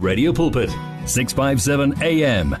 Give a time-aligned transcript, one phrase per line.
[0.00, 0.70] Radio Pulpit
[1.06, 2.56] 657 AM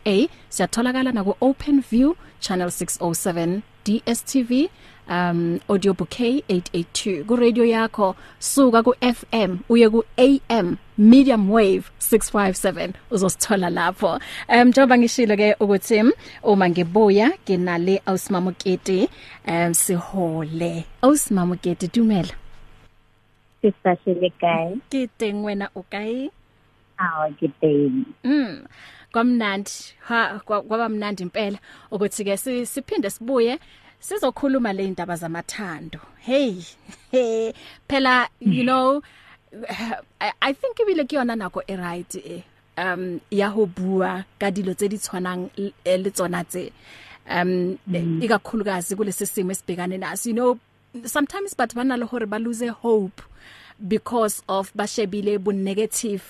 [0.48, 1.97] siyatholakala na ku OpenView
[2.40, 4.68] channel 607 DSTV
[5.08, 11.90] um audio bouquet 882 ku radio yakho suka ku FM uye ku AM medium wave
[12.00, 16.02] 657 uzosithola lapho um njengoba ngishilo ke ukuthi
[16.42, 19.08] uma ngibuya nginale awusimamuketi
[19.48, 22.34] um sihole awusimamuketi dumela
[23.62, 24.76] Sisahlele kae?
[24.90, 26.30] ke teng wena o kae
[26.98, 28.04] Aw ke teng.
[28.26, 28.66] Mm.
[29.12, 29.70] Kwamnandi.
[30.08, 31.58] Ha kwa- kwaba mnandi impela
[31.90, 33.58] ukuthi ke si- siphinde sibuye
[34.00, 35.98] sizokhuluma le indaba zamathando.
[36.20, 36.60] Hey.
[37.10, 37.52] hey,
[37.88, 39.02] Phela you know
[40.20, 42.42] I, I think ibile ke yona nako e right eh.
[42.76, 46.70] Um ya ho bua ka dilo tse di tshwanang le le tsona tse.
[47.30, 47.78] Um
[48.22, 50.58] ikakhulukazi kulesi simo esibhekane naso you know
[51.06, 53.22] sometimes batho bana le hore ba lose hope
[53.80, 56.22] because of ba shebile bu negative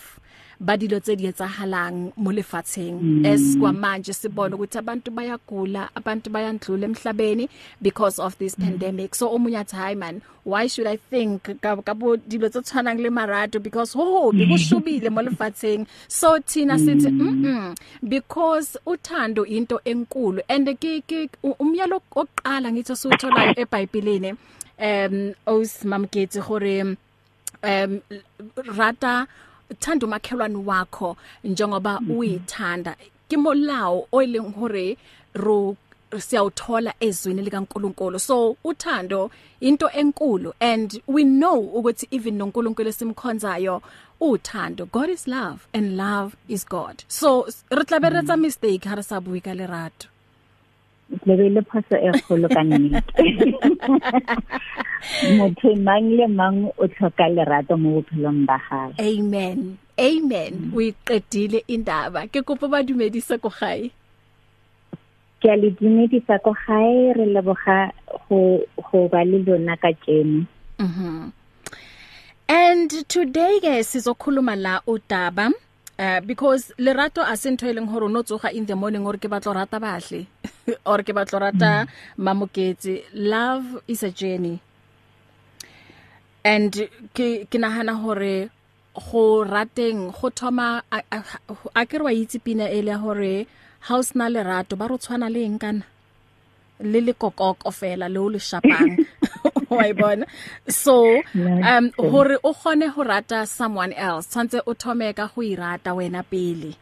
[0.61, 3.25] ba dilo tse di etsahalang mo lefatsheng.
[3.27, 7.49] As kwamanje sibona ukuthi abantu bayagula abantu bayandlula emhlabeni
[7.81, 9.15] because of this pandemic.
[9.15, 12.99] So omunye athi hi man why should i think ka ka bo dilo tse tshwanang
[12.99, 13.63] le marato?
[13.63, 15.87] Because ho bekushubile mo lefatsheng.
[16.09, 17.77] So thina sithi mm, mm
[18.09, 20.41] because uthando into enkulu.
[20.49, 24.37] And ke ke umyalo oqala ngithi usuthola eBhayibhelini
[24.79, 26.97] um osimamketsi gore
[27.63, 28.03] um
[28.77, 29.27] rata
[29.81, 32.97] thanda umakhelwane wakho njengoba uyithanda.
[33.29, 34.97] Ke molao oyileng hore
[35.35, 35.77] ro
[36.17, 38.19] siyawuthola ezwini likaNkuluNkulu.
[38.19, 39.31] So uthando
[39.61, 43.83] into enkulu and we know ukuthi even noNkulunkulu esimkhonzayo
[44.21, 44.91] uthando.
[44.91, 47.05] God is love and love is God.
[47.09, 50.09] So re tlaberetsa mistake ha re sa bui ka lerato.
[51.09, 53.25] Lebe le phoso e kgolo ka nnete.
[55.39, 58.93] Motho mang le mang o tlhoka lerato mo bophelong ba gae.
[59.01, 63.89] amen amen we qedile indaba ke kopa ba dumedise go gae
[65.41, 67.89] Ke a le dumedisa ko gae re leboga
[68.29, 70.45] go go ba le lona ka tseno.
[70.79, 71.33] Mhm.
[72.49, 75.53] And today ke sizokhuluma la udaba
[75.99, 79.79] uh, because lerato asintho eleng hore no tsoga in the morning or ke batlo rata
[79.81, 80.27] bahle
[80.87, 81.87] or ke batlo rata
[82.19, 84.61] mamoketsi love is a journey.
[86.45, 86.73] And
[87.15, 88.51] ke ke nahana hore
[88.95, 91.25] go rateng go thoma a- a-
[91.77, 93.47] a ke re wa itse pina ele ya hore
[93.81, 95.83] house na lerato ba ro tshwana le eng kana?
[96.81, 99.05] Le le kokoko fela le o le shapang.
[99.77, 100.25] wa ibona
[100.69, 105.95] so um hore o gone ho rata someone else tshwantse o thome ka go irata
[105.95, 106.75] wena pele.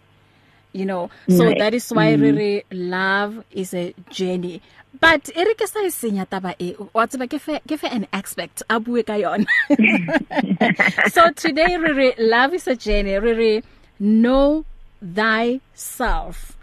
[0.72, 1.58] You know so Right.
[1.58, 4.60] that is why re re love is a journey.
[5.00, 8.62] But ere ke sa isenya taba e wa tseba ke fe ke fe an aspect
[8.68, 9.46] a bue ka yona.
[11.12, 13.14] So today re re love is a journey.
[13.18, 13.62] Re re
[13.98, 14.64] know
[15.02, 16.56] thyself.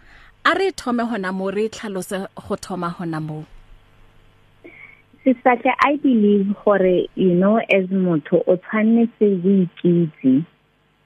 [0.44, 3.46] Are thome hona mo re tlhalose go thoma hona mo.
[5.24, 10.44] Sisatle I believe gore you know as motho o tshwanetse o ikitse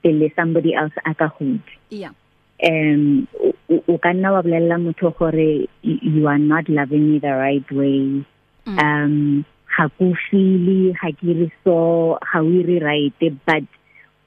[0.02, 1.76] pele somebody else a ka go itse.
[1.90, 2.10] yeah
[2.68, 3.28] um
[3.70, 8.24] o- ka nna wa bolella motho gore you are not loving me the right way
[8.66, 8.78] Mm.
[8.84, 13.14] um ha ku feel ha ke re so ha o re right
[13.46, 13.64] but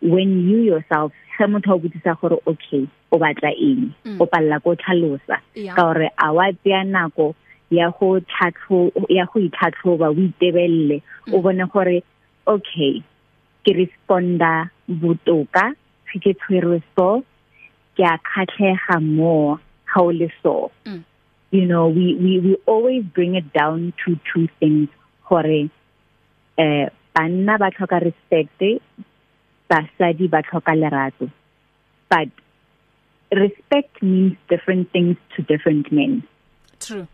[0.01, 4.17] when you yourself ha motho o botsisa gore okay o batla eng Mm.
[4.21, 5.37] o palla go tlhalosa
[5.75, 7.35] ka gore a wa tsaya nako
[7.71, 10.97] ya go tlhatlho ya go itlhatlhoba o itebelle
[11.31, 11.41] o Mm.
[11.43, 11.97] bone gore
[12.53, 12.93] okay
[13.63, 14.69] ke responda
[15.01, 15.65] botoka
[16.11, 17.23] ke tshwerwe so
[17.95, 19.57] ke a khatlega mo
[19.93, 20.55] ha o le so
[20.85, 21.03] Mm.
[21.51, 24.89] you know we we we always bring it down to two things
[25.29, 25.69] gore
[26.65, 26.85] eh
[27.15, 28.59] banna ba tlhoka respect
[29.71, 31.29] basadi ba tlhoka lerato
[32.11, 32.27] but
[33.31, 36.21] respect means different things to different men
[36.79, 37.07] true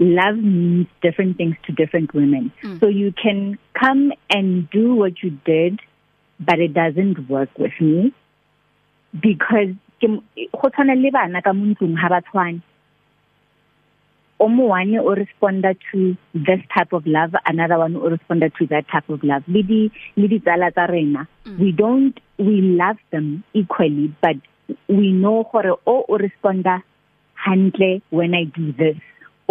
[0.00, 2.50] love means different things to different women.
[2.64, 2.80] Mm.
[2.80, 5.78] So you can come and do what you did,
[6.40, 8.12] but it doesn't work with me
[9.12, 12.62] because go tshwana le bana ka mo ntlong ha ba tshwane.
[14.40, 18.88] omo one o responda to this type of love another one o responda to that
[18.88, 19.80] type of love le di
[20.16, 21.58] le di tsala tsa rena mm.
[21.60, 24.36] we don't we love them equally but
[24.88, 26.80] we know gore o o responda
[27.34, 28.96] handle when i do this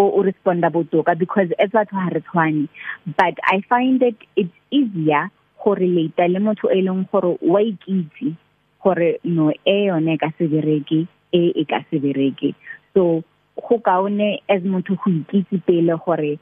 [0.07, 2.67] o responda botoka because as batho ha re tshwane
[3.05, 5.29] but i find that it's easier
[5.63, 8.35] go relate le motho e leng gore wa ikitse
[8.83, 12.55] gore no e yone ka se bereke e e ka se bereke.
[12.93, 13.23] So
[13.55, 16.39] go kaone as motho go ikitse pele gore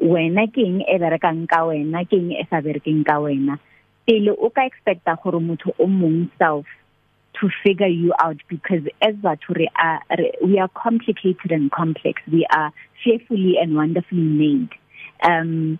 [0.00, 3.58] wena ke eng e berekang ka wena ke eng e sa berekeng ka wena.
[4.06, 6.66] Pele o ka expecta gore motho o mong self
[7.40, 9.68] to figure you out because as batho re
[10.44, 12.22] we are complicated and complex.
[12.30, 12.72] We are
[13.04, 14.70] fearfully and wonderfully made.
[15.22, 15.78] Um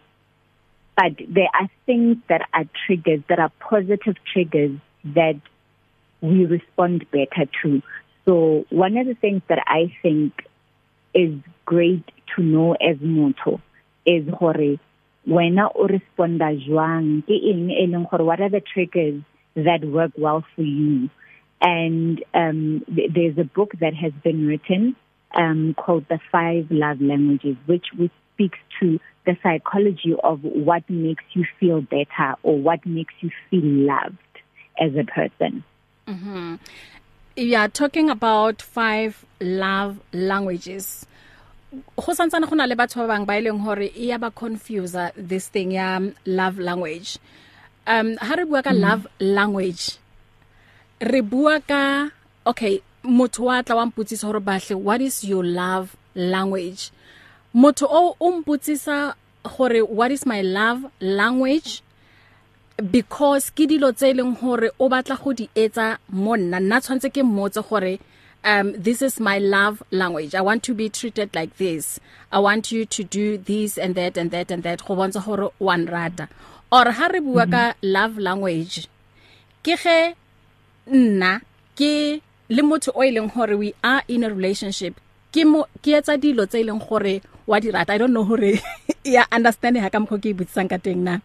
[0.97, 5.41] but there are things that are triggers that are positive triggers that
[6.21, 7.83] we respond better to.
[8.27, 10.33] So one of the things that i think
[11.15, 11.35] is
[11.65, 12.05] great
[12.37, 13.61] to know as motho
[14.05, 14.79] is gore
[15.27, 17.23] wena o responda jwang?
[17.27, 19.23] Ke eng e leng gore what are the triggers
[19.55, 21.09] that work well for you?
[21.61, 24.97] And um th there's a book that has been written
[25.35, 31.25] um called the five love languages which which speaks to the psychology of what makes
[31.33, 34.17] you feel better or what makes you feel loved
[34.81, 35.63] as a person.
[36.09, 36.59] Mhm
[37.37, 41.07] you are talking about five love languages
[41.73, 44.97] go santsana go na le batho ba bang ba ileng hore e ya ba confuse
[45.17, 47.19] this thing ya love language.
[47.87, 48.81] Um ha re bua ka mm.
[48.81, 49.99] love language
[51.01, 52.11] re bua ka
[52.45, 56.91] okay motho wa tla wa mputsisa hore bahle what is your love language?
[57.55, 59.15] Motho o o mputsisa
[59.45, 61.83] hore what is my love language?
[62.77, 67.11] Because ke dilo tse leng hore o batla go di etsa mo nna nna tshwantse
[67.11, 67.99] ke mmotse gore
[68.45, 70.35] um this is my love language.
[70.35, 72.01] I want to be treated like this.
[72.33, 75.53] I want you to do this and that and that and that go bontsha gore
[75.59, 76.29] one rata
[76.73, 78.89] or ha re bua ka love language
[79.65, 80.15] ke ge
[80.87, 81.41] nna
[81.77, 84.99] ke le motho o ileng hore we are in a relationship
[85.33, 87.93] ke mo ke etsa dilo tse ileng gore wa di rata.
[87.95, 88.59] I don't know hore
[89.05, 91.19] ya understand ha ka mkho ke ibutsang ka teng na.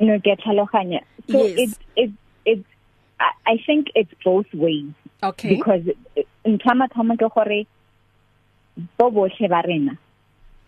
[0.00, 1.02] No ke tlhaloganya.
[1.30, 1.58] So yes.
[1.58, 2.10] it it
[2.46, 2.60] it
[3.46, 4.90] I, think it's both ways.
[5.22, 5.54] Okay.
[5.54, 5.82] Because
[6.46, 7.66] ntlama thoma ke gore
[8.98, 9.98] bo bohle ba rena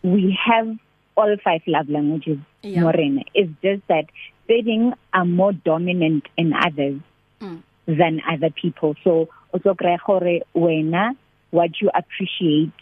[0.02, 0.68] we have
[1.16, 2.82] all five love languages yeah.
[2.82, 4.04] morena it's just that
[4.46, 7.00] certain are more dominant in others
[7.40, 7.62] mm.
[7.86, 8.94] than other people.
[9.02, 11.04] So o tlo kry gore wena
[11.50, 12.72] what you appreciate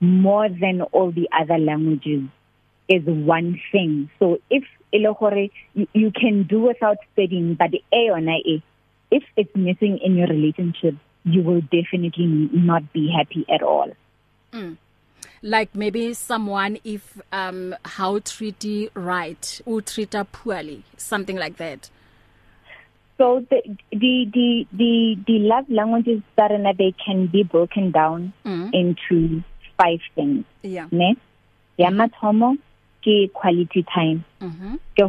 [0.00, 2.24] more than all the other languages
[2.88, 4.10] is one thing.
[4.18, 8.62] So if ile gore you, can do without studying but a yona e
[9.10, 10.94] if it's missing in your relationship
[11.24, 13.92] you will definitely not be happy at all.
[14.52, 14.76] Mm.
[15.40, 21.90] like maybe someone if um how treat right or treat her poorly something like that.
[23.22, 28.32] So the the the the, the love languages that are they can be broken down
[28.44, 28.68] mm.
[28.74, 29.42] into
[29.78, 30.44] five things.
[30.62, 30.88] Yeah.
[30.90, 31.14] Ne?
[31.78, 32.58] Ya mathomo
[33.06, 34.24] ke quality time.
[34.40, 35.06] Mhm ke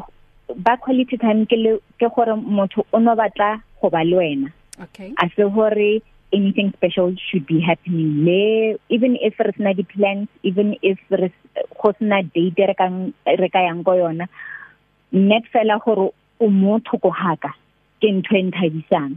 [0.68, 3.50] ba quality time ke le ke gore motho o no batla
[3.82, 4.54] go ba le wena.
[4.86, 5.10] Okay.
[5.18, 6.02] A se hore
[6.32, 8.26] anything special should be happening.
[8.30, 11.32] Le even if re sna di plans even if re
[11.82, 14.30] go sna date re kang re ka yang go yona
[15.32, 17.54] net fela gore o motho go haka.
[18.04, 19.16] Ke ntwe nthabisang.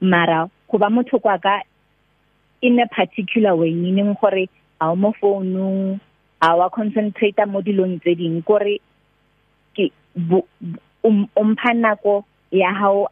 [0.00, 1.66] Mara go ba motho kwa ka
[2.62, 4.46] in a particular way meaning gore
[4.80, 5.98] a mo phone
[6.40, 8.38] a wa concentrate mo dilong tse ding.
[8.46, 8.78] Gore
[9.74, 9.90] ke
[11.02, 12.22] um umphanako
[12.54, 13.08] ya how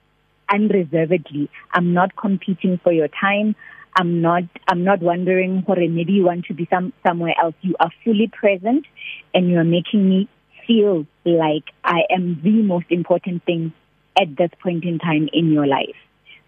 [0.55, 1.51] unreservedly.
[1.75, 3.57] I'm not competing for your time.
[3.99, 7.59] I'm not i'm not wondering or maybe you want to be some somewhere else.
[7.63, 8.87] You are fully present
[9.35, 10.29] and you're making me
[10.69, 13.73] feel like i am the most important thing
[14.21, 15.97] at this point in time in your life.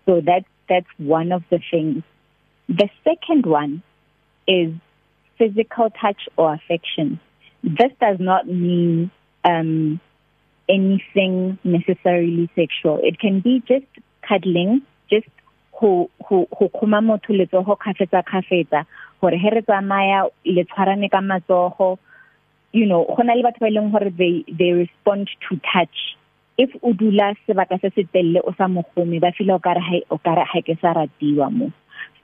[0.07, 2.03] So that that's one of the things.
[2.69, 3.83] The second one
[4.47, 4.73] is
[5.39, 7.21] physical touch or affection.
[7.63, 9.11] This does not mean
[9.45, 10.01] um
[10.69, 13.01] anything necessarily sexual.
[13.03, 13.87] It can be just
[14.27, 15.27] cuddling, just
[15.73, 18.85] ho ho ho khoma motho le tsoho khafetsa khafetsa
[19.21, 21.99] hore he re tsamaya le tshwarane ka matsogo
[22.73, 26.17] you know gona le batho ba ileng hore they they respond to touch.
[26.61, 29.97] If o dula sebaka se se telle o sa mogome ba feel o kare ha
[30.13, 31.73] o kare ha ke sa ratiwa mo.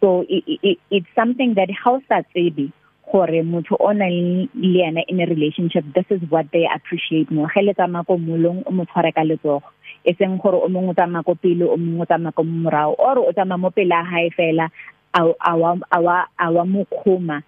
[0.01, 2.69] So it, it, it's something that how sa tsebe
[3.09, 7.49] gore motho o na le ena in a relationship this is what they appreciate mo.
[7.49, 9.73] Ge le tsama ko molong o mo tshware ka letsogo.
[10.05, 12.93] E seng gore o mongwe tsama ko pele o mongwe tsama ko morao.
[12.99, 14.69] Or o tsama mo pele ha e fela
[15.17, 17.41] a wa a wa a wa mo khoma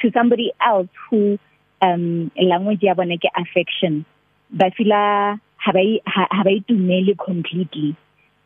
[0.00, 1.38] to somebody else who
[1.80, 4.04] um language ya bona ke affection.
[4.50, 7.96] Ba fila ha ba ha ba itumele completely.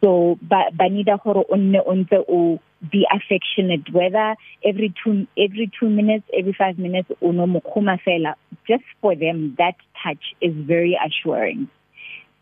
[0.01, 2.61] So ba ba need gore o nne o ntse o
[2.91, 8.35] be affectionate whether every two every 2 minutes every 5 minutes o no mokhuma fela.
[8.69, 11.67] Just for them that touch is very assuring.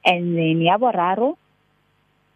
[0.05, 1.41] And then ya boraro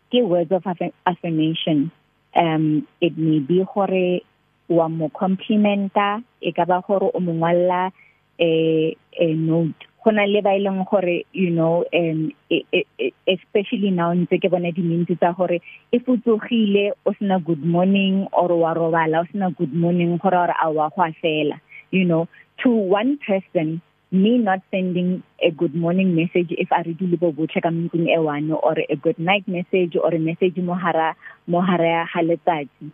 [0.09, 0.64] ke words of
[1.04, 1.92] affirmation.
[2.35, 4.25] Um it may be gore
[4.68, 7.92] wa mo complimenta e ka ba gore o mongwalla
[8.40, 9.89] eh eh note.
[10.04, 14.49] Gona le ba ileng gore you know um e, e, e, especially now ntse ke
[14.49, 15.61] bona di mintsi tsa gore
[15.92, 20.57] e futsogile o sena good morning or wa robala o sena good morning gore ora
[20.57, 22.28] a wa go afela you know
[22.62, 23.80] to one person
[24.11, 28.09] me not sending a good morning message if a re di lebo botlhe ka mntsing
[28.11, 31.14] e one or a good night message or a message mo hara
[31.47, 32.90] mo hara ha letsatsi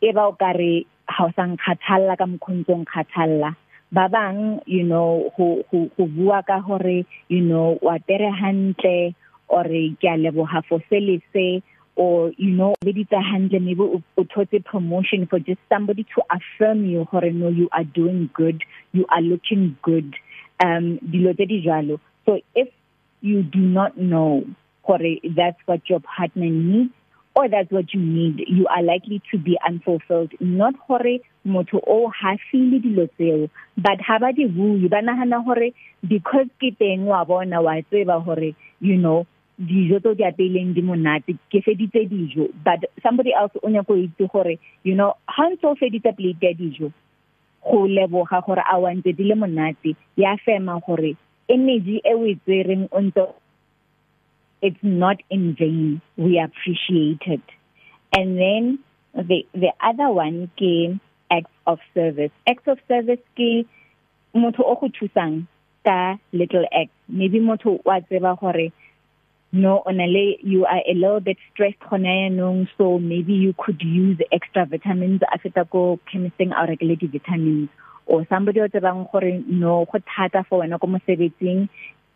[0.00, 3.52] e ba o kare ha o sang khathalla ka mkhontsong khathalla
[3.92, 9.14] ba bang you know go go go bua ka hore you know wa tere hantle
[9.48, 11.62] or ke a leboga for selese
[11.96, 16.86] or you know be ditsa handle maybe o thotse promotion for just somebody to affirm
[16.86, 20.14] you hore no you are doing good you are looking good
[20.64, 21.98] um dilo tse di jalo.
[22.26, 22.68] So if
[23.20, 24.44] you do not know
[24.82, 26.94] hore that's what your partner needs
[27.34, 28.44] or that's what you need.
[28.46, 30.32] You are likely to be unfulfilled.
[30.40, 35.42] Not hore motho o ha feel dilo tseo but ha ba di bui ba nahana
[35.44, 35.72] hore
[36.06, 39.26] because ke teng wa bona wa tseba hore you know
[39.60, 42.50] dijo tso di apeileng di monate ke feditse dijo.
[42.64, 46.42] But somebody else o nya go itse gore you know ha ntse o feditse plate
[46.42, 46.92] ya dijo
[47.64, 49.96] go leboga gore a wantse di le monate.
[50.16, 51.16] Ya fema gore
[51.48, 53.22] energy e o e tsereng o ntse
[54.62, 56.00] it's not in vain.
[56.16, 57.42] We appreciate it.
[58.12, 58.78] And then
[59.14, 61.00] the the other one ke
[61.30, 62.32] acts of service.
[62.46, 63.66] Acts of service ke
[64.34, 65.46] motho o go thusang
[65.84, 66.90] ka little act.
[67.08, 68.72] Maybe motho wa tseba gore
[69.52, 74.18] no onale you are a little bit stressed khona yanong so maybe you could use
[74.32, 75.20] extra vitamins.
[75.32, 77.68] After go chemisting or regulate vitamins
[78.06, 81.68] or somebody o tsebang gore no go thata for wena go mosebetsing.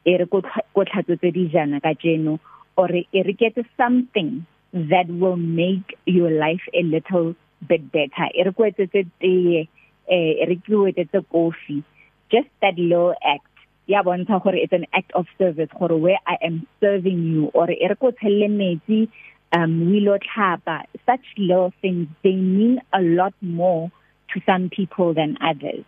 [0.04, 2.38] E re go tlhatsotse di jana ka jeno
[2.76, 7.34] or e re get something that will make your life a little
[7.66, 8.28] bit better.
[8.34, 9.68] E re go etsetse tee
[10.08, 11.82] eh e go etsetse coffee
[12.30, 13.46] just that little act
[13.86, 17.70] ya bontsha gore it's an act of service gore where i am serving you or
[17.70, 19.08] e re go tshelle metsi
[19.52, 20.84] um we lo tlhapa.
[21.06, 23.90] Such little things they mean a lot more
[24.32, 25.84] to some people than others.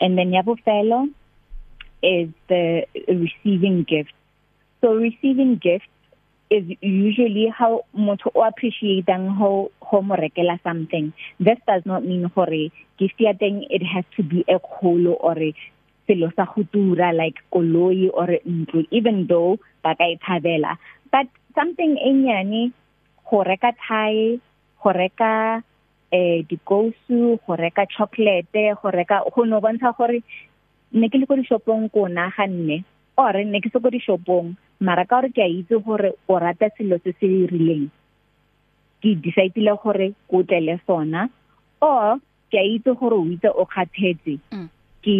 [0.00, 1.08] And then ya bofelo
[2.02, 4.14] is the receiving gifts.
[4.80, 5.88] So receiving gifts
[6.50, 11.12] is usually how motho o appreciating how how mo rekela something.
[11.40, 15.36] This does not mean gore gift ya teng it has to be a kholo or
[16.08, 20.80] selo sa gutura like koloi or ntlo even though ba ka ithabela
[21.12, 22.72] but something enyane
[23.28, 24.40] go reka thai
[24.80, 25.60] go reka
[26.08, 28.48] eh dikousu go reka chocolate
[28.80, 30.24] go reka go no bontsha gore
[30.92, 32.84] ne ke le go di shopong ko naganne
[33.16, 36.38] or ne ke se go di shopong mara ka gore ke a itse gore o
[36.38, 37.88] rata selo se se rileng.
[39.02, 41.28] Ke decidele gore ko tlele sona
[41.80, 42.18] or
[42.50, 44.38] ke a itse gore o itse o kgathetse.
[45.02, 45.16] Ke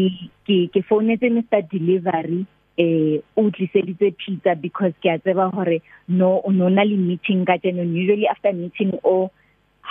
[0.46, 2.46] ke ke founetse Mr delivery
[2.78, 7.58] eh o tliseditse pizza because ke a tseba gore no no na le meeting ka
[7.58, 9.30] tseno usually after meeting o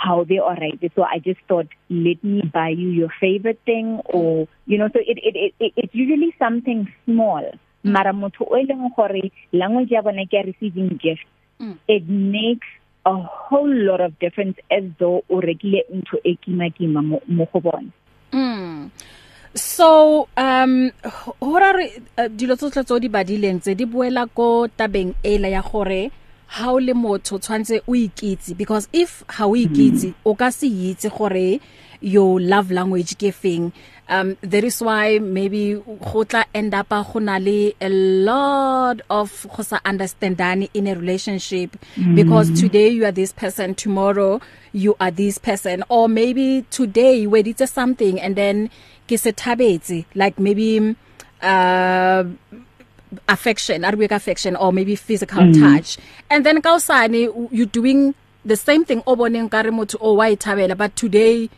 [0.04, 4.00] how they are right so i just thought let me buy you your favorite thing
[4.16, 7.90] or you know so it it it, it it's usually something small mm.
[7.96, 11.26] mara motho o eleng gore language ya bona ke receiving gift
[11.60, 11.74] mm.
[11.96, 12.70] it makes
[13.06, 17.60] a whole lot of difference as though o rekile ntho e kima kima mo go
[17.60, 17.90] bona
[18.32, 18.90] mm
[19.58, 20.90] so um
[21.40, 21.86] hora re
[22.18, 26.10] uh, dilo tsotlhe tso di badileng tse di boela ko tabeng ela ya gore
[26.48, 30.66] ha o le motho tshwantse o ikitse because if ha o ikitse o ka se
[30.66, 31.60] itse gore
[32.00, 33.72] your love language ke feng.
[34.08, 39.46] Um that is why maybe go tla end up go na le a lot of
[39.54, 41.76] go sa understandani in a relationship.
[41.96, 42.14] Mm.
[42.14, 44.40] because today you are this person tomorrow
[44.72, 45.84] you are this person.
[45.88, 48.70] Or maybe today we did something and then
[49.06, 50.06] ke se thabetse.
[50.14, 50.96] Like maybe
[51.42, 52.24] uh
[53.28, 55.58] affection arabic affection or maybe physical mm.
[55.60, 55.98] touch.
[56.30, 60.76] And then kausane you doing the same thing oboneng ka re motho o wa ithabela
[60.76, 61.50] but today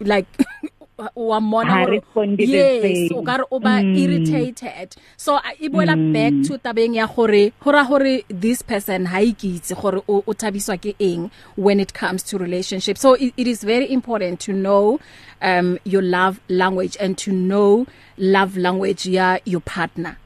[0.00, 0.26] like
[1.16, 1.98] wa mona
[2.38, 3.96] yes o ka re o ba Mm.
[3.98, 4.94] irritated.
[5.16, 9.74] So uh, e boela back to tabeng ya gore hora hore this person ha ikitse
[9.74, 12.98] gore o o thabiswa ke eng when it comes to relationship.
[12.98, 15.00] So it, it is very important to know
[15.40, 17.86] um your love language and to know
[18.16, 20.21] love language ya your partner.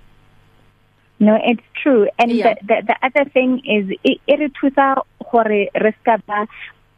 [1.19, 2.09] No, it's true.
[2.19, 2.55] And Yeah.
[2.61, 6.47] the, the the other thing is e re thusa gore re ska ba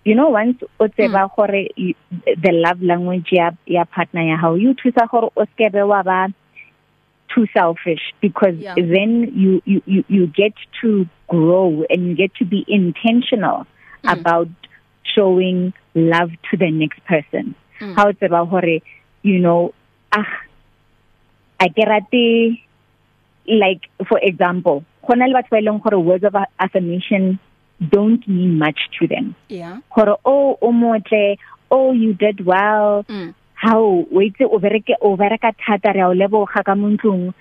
[0.04, 1.94] you know once o tseba gore you-
[2.26, 6.28] the love language ya ya partner ya how you thusa gore o skebe wa ba
[7.28, 8.74] too selfish because Yeah.
[8.74, 13.66] then you you you you get to grow and you get to be intentional
[14.02, 14.12] mm.
[14.18, 14.48] about
[15.14, 17.94] showing love to the next person mm.
[17.94, 18.80] how it's about hore
[19.22, 19.72] you know
[20.12, 20.26] ah
[21.60, 22.62] a ke rate
[23.48, 27.38] like for example gona le batho ba ileng gore words of affirmation
[27.94, 31.36] don't mean much to them yeah gore oh o motle
[31.70, 33.32] oh you did well mm.
[33.54, 37.32] how wait o bereke o bereka thata re a o leboga ka montlong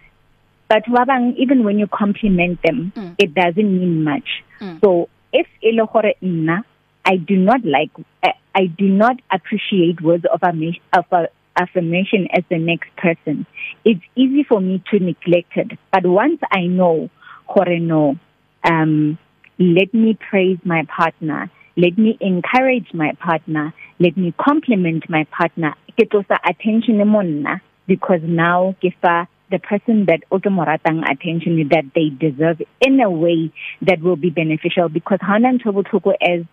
[0.70, 3.14] batho ba bang even when you compliment them Mm.
[3.18, 4.30] it doesn't mean much
[4.62, 4.80] Mm.
[4.82, 6.64] so if ele gore nna
[7.06, 7.92] i do not like
[8.24, 13.46] I, i do not appreciate words of affirmation of a, affirmation as the next person.
[13.84, 17.10] It's easy for me to neglect it but once i know
[17.54, 18.18] gore no
[18.64, 19.18] um
[19.60, 25.74] let me praise my partner let me encourage my partner let me compliment my partner.
[25.98, 31.02] Ke tlosa attention mo nna because now ke fa the person that o ke moratang
[31.10, 36.14] attention that they deserve in a way that will be beneficial because hana ntho botlhoko
[36.22, 36.46] as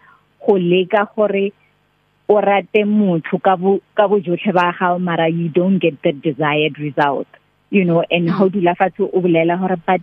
[0.46, 1.52] go leka gore
[2.28, 6.12] o rate motho ka bo ka bo jotlhe ba gago mara you don't get the
[6.12, 7.26] desired result
[7.70, 10.00] you know and how dula fatshe o bolela gore but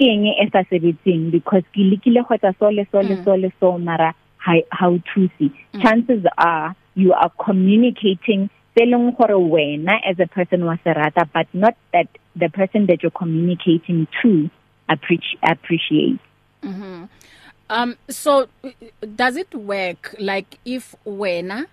[0.00, 1.28] ke eng e sa sebetseng?
[1.30, 4.14] Because ke lekile go tsa so le so le so le so mara
[4.72, 5.52] how to see
[5.82, 11.76] chances are you are communicating selling gore wena as a person wa serata but not
[11.92, 14.48] that the person that you're communicating to
[14.88, 16.18] appreciate appreciate.
[16.64, 17.08] Mhm.
[17.70, 18.48] Um so
[19.14, 20.14] does it work?
[20.18, 21.66] Like if wena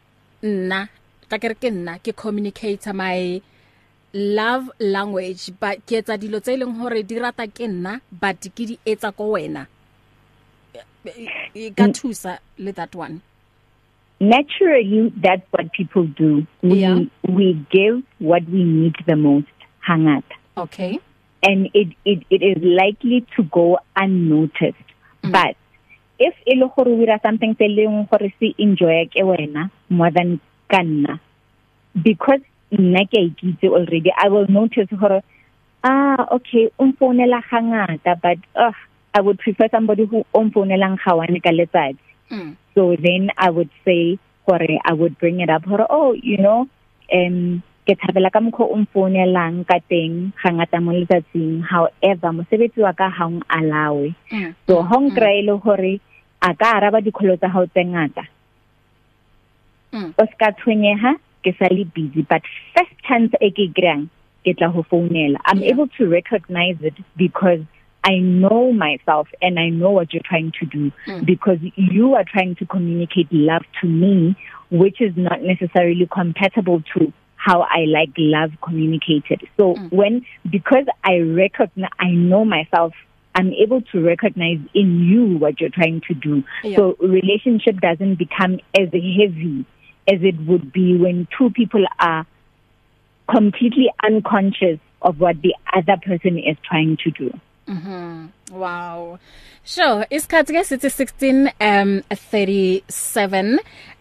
[0.43, 0.89] nna
[1.29, 3.41] ka kere ke nna ke communicator my
[4.13, 8.69] love language but ke etsa dilo tse leng hore di rata ke nna but ke
[8.69, 9.65] di etsa ko wena?
[11.55, 13.21] E ka thusa le that one.
[14.19, 16.45] Naturally that's what people do.
[16.62, 17.05] We Yeah.
[17.27, 20.38] we give what we need the most hangata.
[20.57, 20.99] Okay.
[21.41, 24.86] And it it it is likely to go unnoticed.
[25.23, 25.31] Mm.
[25.33, 25.55] but
[26.19, 30.12] if e le gore o dira something se leng gore se enjoy ke wena more
[30.12, 31.19] than kanna
[32.03, 35.21] because nna ke ikitse already i will notice gore
[35.84, 38.73] ah okay umfonela hangata but uh,
[39.13, 42.01] i would prefer somebody who umfonelang gawane ka letsatsi
[42.32, 42.51] mm.
[42.75, 46.67] so then i would say gore i would bring it up gore oh you know
[47.13, 52.91] um ke thabela ka mokho o mfonelang ka teng gangata mo letsatsing however mosebetsi wa
[52.91, 54.52] ka ha ng alawe Mm.
[54.67, 56.00] so ha ng kraile gore
[56.43, 58.23] a ka araba dikholo tsa hao tse ngata
[59.93, 60.12] Mm.
[60.19, 62.43] o ska tshwenyeha ke sa le busy but
[62.76, 64.10] first chance e ke grang
[64.43, 65.71] ke tla ho founela i'm Yeah.
[65.71, 67.63] able to recognize it because
[68.08, 71.26] I know myself and I know what you're trying to do Mm.
[71.26, 74.36] because you are trying to communicate love to me
[74.71, 79.47] which is not necessarily compatible to how I like love communicated.
[79.58, 79.91] So mm.
[79.91, 82.93] when because I recognize I know myself
[83.38, 86.43] I'm able to recognize in you what you're trying to do.
[86.63, 86.76] Yeah.
[86.76, 89.65] So relationship doesn't become as heavy
[90.08, 92.26] as it would be when two people are
[93.30, 97.39] completely unconscious of what the other person is trying to do.
[97.67, 98.30] Mhm.
[98.51, 99.19] Wow.
[99.65, 103.60] Sure, isikhathi ke sithi 16 um 37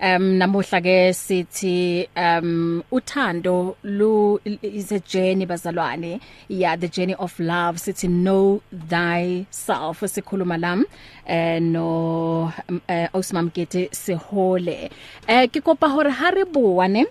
[0.08, 6.20] um namuhla ke sithi um uthando lu is a journey bazalwane.
[6.46, 10.84] Yeah, the journey of love sithi know thyself sikhuluma lam
[11.26, 14.90] eh no uh, Osmam Gete sehole.
[15.26, 17.04] Eh ke kopa hore ha re bua ne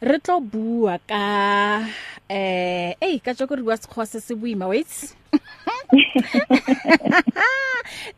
[0.00, 1.88] re tlo bua ka
[2.28, 5.16] eh ei ka tjoko re bua sekgowa se se boima wait.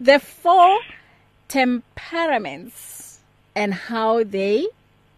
[0.00, 0.80] The four
[1.46, 3.20] temperaments
[3.54, 4.66] and how they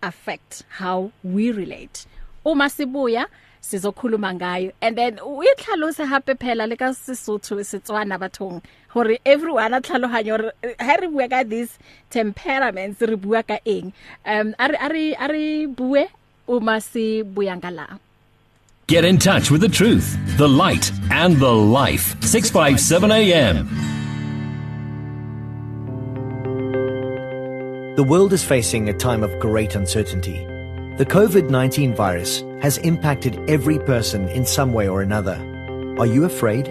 [0.02, 2.04] affect how we relate.
[2.44, 3.26] Uma sibuya
[3.62, 4.72] sizokhuluma ngayo.
[4.82, 8.62] And then uyitlhalose hape phela le ka Sesotho Setswana bathong.
[8.88, 11.78] Hore everyone a tlhaloganyo hore ha re bua ka these
[12.10, 13.92] temperaments re bua ka eng?
[14.26, 16.06] Um are are are bue
[16.50, 18.00] uma si buyangala
[18.88, 22.20] Get in touch with the truth, the light, and the life.
[22.22, 23.68] 657 AM.
[27.94, 30.44] The world is facing a time of great uncertainty.
[30.98, 35.36] The COVID-19 virus has impacted every person in some way or another.
[36.00, 36.66] Are you afraid?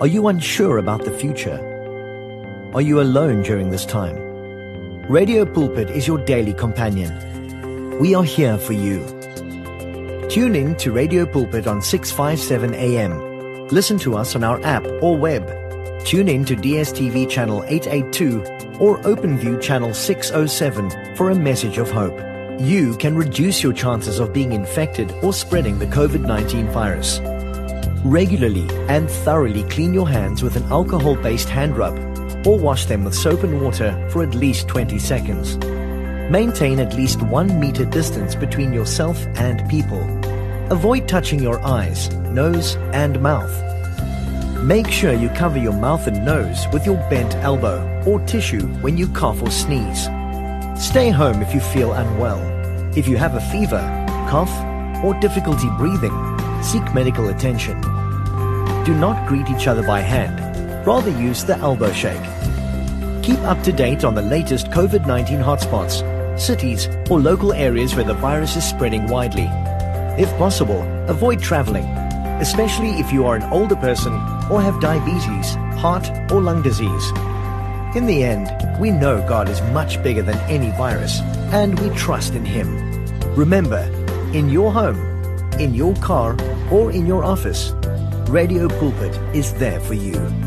[0.00, 1.60] Are you unsure about the future?
[2.74, 4.16] Are you alone during this time?
[5.08, 7.31] Radio Pulpit is your daily companion.
[8.02, 8.98] We are here for you.
[10.28, 13.68] Tune in to Radio Pulpit on 657 AM.
[13.68, 15.46] Listen to us on our app or web.
[16.04, 18.40] Tune in to DSTV channel 882
[18.80, 22.18] or OpenView channel 607 for a message of hope.
[22.60, 27.20] You can reduce your chances of being infected or spreading the COVID-19 virus.
[28.04, 31.96] Regularly and thoroughly clean your hands with an alcohol-based hand rub
[32.44, 35.56] or wash them with soap and water for at least 20 seconds.
[36.30, 40.02] Maintain at least one meter distance between yourself and people.
[40.70, 43.52] Avoid touching your eyes, nose, and mouth.
[44.62, 48.96] Make sure you cover your mouth and nose with your bent elbow or tissue when
[48.96, 50.04] you cough or sneeze.
[50.82, 52.40] Stay home if you feel unwell.
[52.96, 53.80] If you have a fever,
[54.30, 54.52] cough,
[55.04, 56.16] or difficulty breathing,
[56.62, 57.80] seek medical attention.
[58.84, 60.38] Do not greet each other by hand.
[60.86, 62.22] Rather use the elbow shake.
[63.22, 66.02] Keep up to date on the latest COVID-19 hotspots,
[66.42, 69.48] cities, or local areas where the virus is spreading widely.
[70.22, 71.84] If possible, avoid traveling,
[72.42, 74.12] especially if you are an older person
[74.50, 77.10] or have diabetes, heart, or lung disease.
[77.94, 78.50] In the end,
[78.80, 81.20] we know God is much bigger than any virus,
[81.52, 82.68] and we trust in Him.
[83.34, 83.82] Remember,
[84.32, 84.98] in your home,
[85.60, 86.36] in your car,
[86.70, 87.72] or in your office,
[88.28, 90.41] Radio Pulpit is there for you.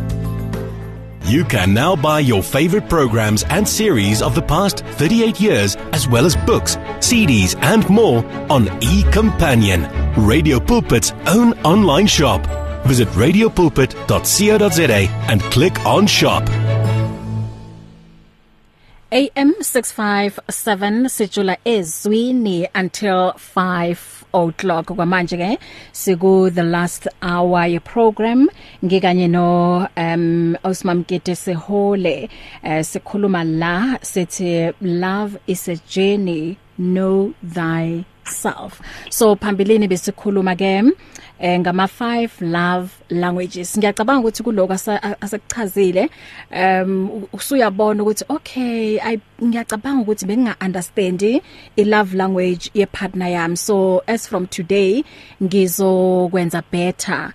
[1.25, 6.07] You can now buy your favorite programs and series of the past 38 years, as
[6.07, 12.45] well as books, CDs, and more on eCompanion, Radio Pulpit's own online shop.
[12.85, 16.47] Visit radiopulpit.co.za and click on shop.
[19.11, 24.85] AM 657 sijula ezwini until 5 o'clock.
[24.87, 25.49] Kwamanje ke
[25.93, 28.49] siku the last hour ye program
[28.83, 32.29] ngikanye no um Osmamkete Sehole
[32.63, 36.57] uh, sikhuluma la sithi love is a journey.
[36.77, 38.81] Know thyself.
[39.09, 40.91] So phambilini besikhuluma ke
[41.39, 43.77] eh ngama 5 love languages.
[43.77, 44.73] Ngiyacabanga ukuthi kuloko
[45.21, 46.09] asekuchazile.
[46.51, 53.57] Um usuyabona ukuthi okay i ngiyacabanga ukuthi benginga understand i love language ye partner yami.
[53.57, 55.03] So as from today
[55.41, 57.33] ngizokwenza better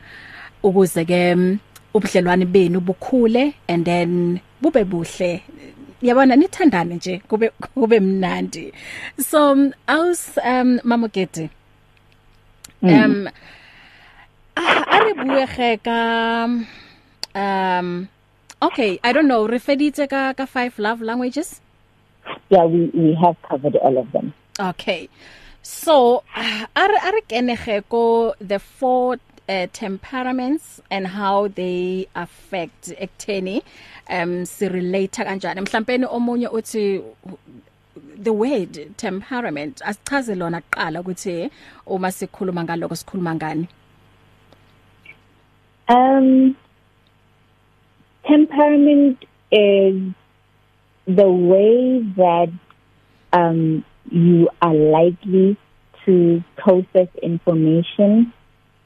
[0.62, 1.58] ukuze ke
[1.94, 5.42] ubudlelwane benu bukhule and then bube buhle.
[6.02, 8.72] Yabona nithandane nje kube kube mnandi.
[9.18, 11.50] So aus um mamogete
[12.82, 13.28] um mm.
[14.56, 16.44] a re buege ka
[17.34, 18.08] um
[18.62, 21.60] okay i don't know re feditse ka ka five love languages?
[22.48, 24.32] Yeah we we have covered all of them.
[24.58, 25.08] Okay.
[25.62, 26.22] So
[26.76, 29.16] are are kenege ko the four
[29.50, 33.62] uh, temperaments and how they affect ekutheni
[34.08, 35.60] um si relate kanjani.
[35.60, 37.02] Mhlawumbe omunye uthi
[38.22, 41.50] the word temperament asichaze lona kuqala ukuthi
[41.86, 43.68] uma sikhuluma ngaloko sikhuluma ngani?
[45.88, 46.56] Um,
[48.24, 50.12] temperament is
[51.06, 52.50] the way that
[53.32, 55.56] um, you are likely
[56.04, 58.32] to process information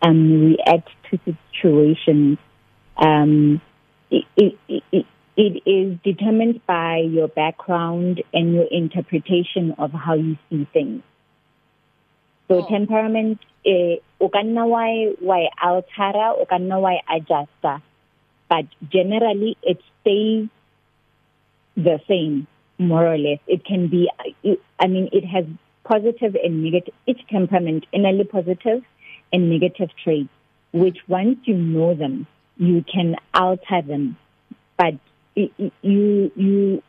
[0.05, 2.39] and react to situations.
[2.97, 3.61] Um,
[4.11, 10.37] it, it, it, it is determined by your background and your interpretation of how you
[10.51, 11.03] see things.
[12.49, 12.69] So oh.
[12.69, 14.85] temperament eh o ka nna wa
[15.25, 15.39] wa
[15.69, 17.81] altera o ka nna wa adjusta
[18.49, 20.49] but generally it stays
[21.77, 22.47] the same
[22.79, 24.11] more or less it can be
[24.79, 25.47] i mean it has
[25.85, 28.85] positive and negative each temperament innerly positive
[29.35, 30.31] and negative traits
[30.83, 34.17] which once you know them you can alter them.
[34.77, 34.95] But
[35.37, 36.83] you you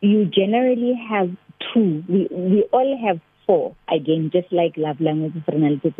[0.00, 1.30] you generally have
[1.72, 2.04] two.
[2.08, 3.76] We we all have four.
[3.88, 5.92] Again just like love language personality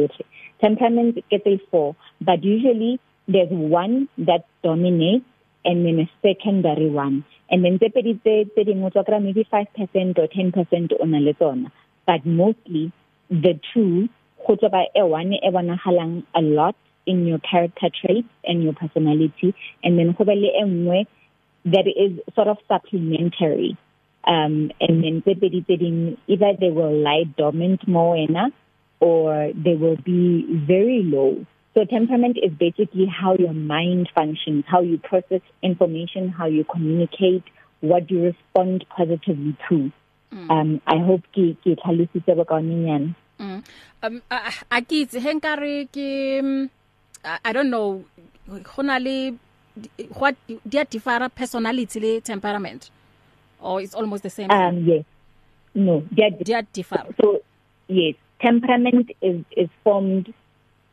[0.60, 1.96] temperament ke tse four.
[2.20, 5.24] But usually there's one that dominates
[5.64, 7.24] and then a secondary one.
[7.50, 11.34] And then tse pedi tse tse dingwe tswa kra maybe 5% or 10% ona le
[11.34, 11.72] tsona.
[12.06, 12.92] But mostly
[13.28, 14.08] the two
[14.46, 16.76] go tswa ba e one e bonagalang a lot
[17.06, 19.54] in your character traits and your personality.
[19.82, 21.06] And then go ba le engwe
[21.66, 23.76] that is sort of supplementary.
[24.24, 28.50] Um and then tse pedi tse ding either they will lie dormant more ena
[29.00, 31.46] or they will be very low.
[31.74, 37.44] So temperament is basically how your mind functions how you process information how you communicate
[37.80, 39.90] what you respond positively to.
[40.32, 40.50] Mm.
[40.50, 43.64] um i hope ke ke tlhalositse ba kaonenyana mm.
[44.02, 46.70] Um a kitse henkare ke mm,
[47.24, 48.04] i don't know
[48.64, 49.38] gona le
[50.18, 50.36] what
[50.68, 52.90] dia differ personality le temperament?
[53.60, 54.50] Or it's almost the same?
[54.50, 55.04] Um yes.
[55.74, 57.40] No dia dia differ so
[57.88, 60.32] yes temperament is is formed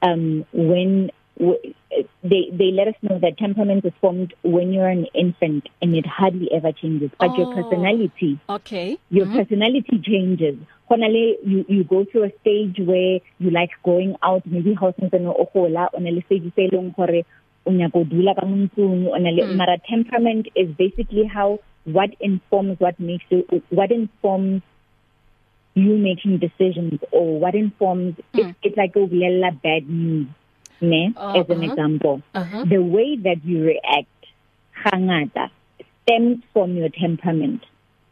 [0.01, 5.69] um when they they let us know that temperament is formed when you're an infant
[5.81, 9.37] and it hardly ever changes but oh, your personality okay your mm -hmm.
[9.37, 10.55] personality changes
[10.89, 15.19] honale you you go through a stage where you like going out maybe how sentse
[15.19, 17.21] no ogola ona le stage se leng gore
[17.65, 19.55] o nya go dula ka montsong ona le mm.
[19.61, 21.59] mara temperament is basically how
[21.97, 24.61] what informs what makes you what informs
[25.75, 28.39] you making decisions or what informs mm.
[28.39, 30.27] it, it's like o bulela bad news
[30.81, 31.69] ne uh, as an -huh.
[31.69, 32.69] example uh -huh.
[32.69, 34.21] the way that you react
[34.71, 35.49] hangata
[36.01, 37.61] stems from your temperament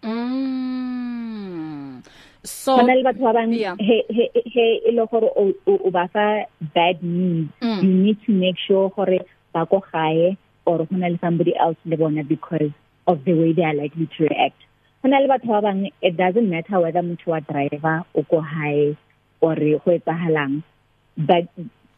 [0.03, 2.01] mm.
[2.43, 6.25] so bana le batho ba bang he he he e le gore o ba fa
[6.75, 7.79] bad news mm.
[7.83, 9.19] you need to make sure gore
[9.53, 12.71] ba go gae or hona le somebody else le bona because
[13.07, 14.61] of the way they are likely to react
[15.03, 18.95] hona le batho ba bang it doesn't matter whether motho wa driver o go hae
[19.41, 20.61] or go etsahalang
[21.17, 21.47] but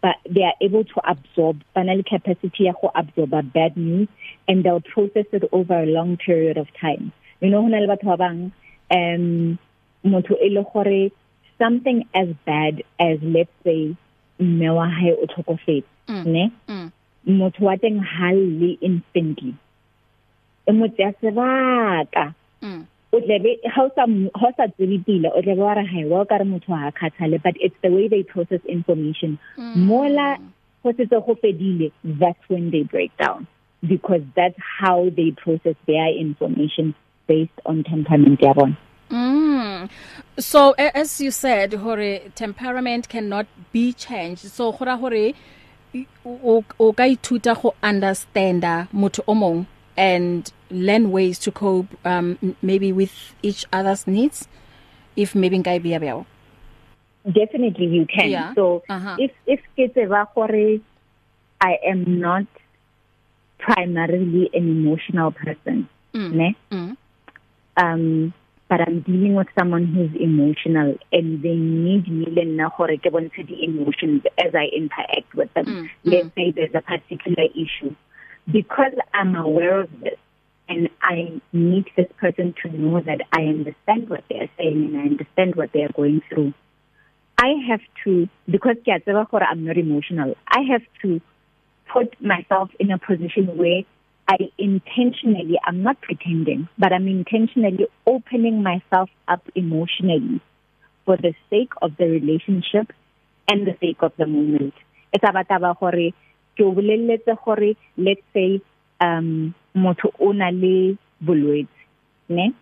[0.02, 4.08] but they are able to absorb banal capacity ya go absorb a bad news
[4.48, 8.08] and they'll process it over a long period of time you know hona le batho
[8.14, 8.52] ba bang
[8.98, 9.60] um
[10.06, 11.12] motho e le gore
[11.58, 13.96] something as bad as let's say
[14.40, 16.26] mme wa hae o tlhokofetse mm.
[16.26, 16.92] ne mm.
[17.40, 19.54] motho wa teng halle instantly
[20.66, 22.86] e mo tsaya sebaka mm.
[23.18, 24.06] O tlebe ha o sa
[24.42, 27.38] ha sa tsebe pila o tlebe wa re hai wa ka re motho ha khathale
[27.44, 29.76] but it's the way they process information mm.
[29.92, 30.28] mola
[30.84, 31.92] go se go fedile
[32.24, 33.48] that's when they break down
[33.94, 36.94] because that's how they process their information
[37.28, 38.78] based on temperament ya bona
[39.10, 39.90] Mm.
[40.38, 44.52] So as you said hore temperament cannot be changed.
[44.52, 45.34] So gora hore
[46.26, 49.66] o o ka ithuta go understanda motho o mong
[49.98, 54.48] and learn ways to cope um maybe with each other's needs
[55.16, 56.24] if maybe nka be ya
[57.28, 58.30] Definitely you can.
[58.30, 58.56] Yeah.
[58.56, 59.16] So uh -huh.
[59.20, 60.80] if if ke tseba gore
[61.60, 62.48] I am not
[63.60, 66.32] primarily an emotional person, mm.
[66.32, 66.56] ne?
[66.72, 66.96] Mm.
[67.76, 68.34] Um
[68.70, 73.12] but I'm dealing with someone who's emotional and they need me le nna gore ke
[73.12, 75.66] bontshe di emotions as I interact with them.
[75.66, 75.86] Mm.
[76.04, 76.36] Let's mm.
[76.36, 77.92] say there's a particular issue.
[78.52, 80.18] Because I'm aware of this
[80.70, 85.02] and I need this person to know that I understand what they're saying and I
[85.02, 86.54] understand what they're going through.
[87.38, 90.36] I have to because ke a tseba gore I'm not emotional.
[90.48, 91.22] I have to
[91.92, 93.84] put myself in a position where
[94.30, 100.42] I intentionally, I'm not pretending, but I'm intentionally opening myself up emotionally
[101.06, 102.92] for the sake of the relationship
[103.48, 104.74] and the sake of the moment.
[105.14, 106.12] It's about taba gore
[106.58, 108.60] ke o boleletse gore let's say
[109.00, 111.86] um motho o na le bolwetse
[112.30, 112.54] ne?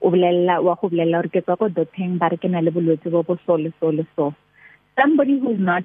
[0.00, 2.70] O bolella wa go bolella gore ke tswa go doctor ba re ke na le
[2.70, 4.34] bolwetse bo bo so le so le so.
[5.00, 5.84] Somebody who's not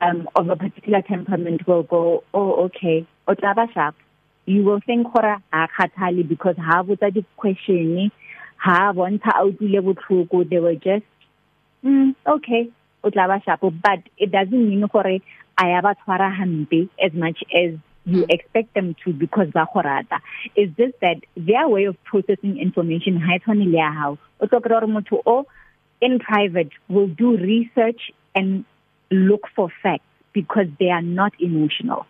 [0.00, 3.94] um of a particular temperament will go oh okay o tla ba sharp.
[4.46, 8.10] You will think gore ha khathali because ha botsa di question
[8.56, 11.04] ha bontsha a utlwile botlhoko they were just
[11.84, 12.68] mm okay
[13.04, 13.60] o tla ba sharp.
[13.60, 15.20] But it doesn't mean gore
[15.56, 20.20] aya ba tshwara hampe as much as you expect them to because ba gorata
[20.56, 24.80] is just that their way of processing information ha itshwane le ya hao o tlokera
[24.80, 25.46] gore motho o
[26.00, 28.64] in private will do research and
[29.10, 32.06] look for facts because they are not emotional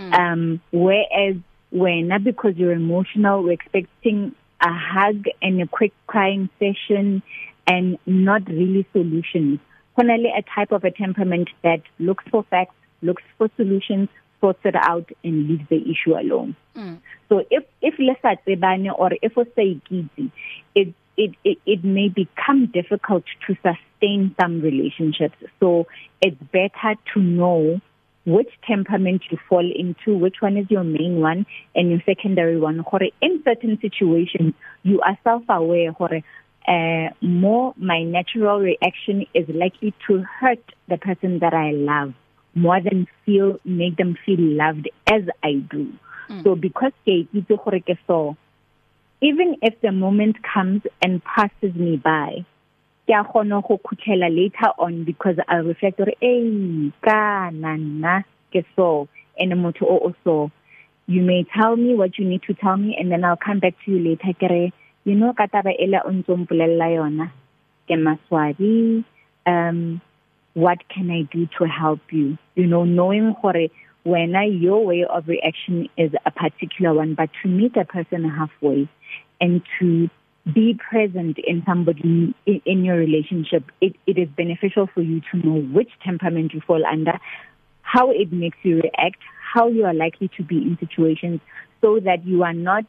[0.00, 0.18] Mm.
[0.18, 1.36] Um, whereas
[1.70, 7.22] when because you're emotional, we're expecting a hug and a quick crying session
[7.66, 9.60] and not really solutions.
[9.96, 14.08] Honestly, a type of a temperament that looks for facts, looks for solutions,
[14.40, 16.56] sorts it out and leaves the issue alone.
[16.76, 16.98] Mm.
[17.28, 20.32] So if if lesa tsebane or if ikitse,
[20.74, 25.36] it it it it may become difficult to sustain some relationships.
[25.60, 25.86] So
[26.22, 27.80] it's better to know
[28.26, 32.84] which temperament you fall into, which one is your main one and your secondary one.
[32.90, 36.22] Gore in certain situations you are self-aware gore
[36.68, 42.14] uh more my natural reaction is likely to hurt the person that I love
[42.54, 45.92] more than feel make them feel loved as I do.
[46.28, 46.42] Mm.
[46.44, 48.36] So because ke itse gore ke so
[49.20, 52.44] even if the moment comes and passes me by
[53.06, 58.64] ke a gona go khutlela later on because I reflect gore eh kana nna ke
[58.76, 60.50] so and motho o o so
[61.06, 63.74] you may tell me what you need to tell me and then I'll come back
[63.84, 64.70] to you later kere
[65.04, 67.32] you know ka taba ela o ntsompolela yona
[67.88, 69.04] ke maswadi
[69.46, 70.00] um
[70.54, 72.36] what can i do to help you?
[72.54, 73.68] You know knowing gore
[74.02, 78.24] when I, your way of reaction is a particular one but to meet a person
[78.28, 78.88] halfway
[79.40, 80.08] and to
[80.54, 85.36] be present in somebody in, in your relationship it it is beneficial for you to
[85.46, 87.18] know which temperament you fall under
[87.82, 89.20] how it makes you react
[89.52, 91.40] how you are likely to be in situations
[91.80, 92.84] so that you are not